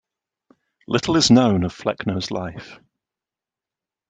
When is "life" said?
2.31-2.79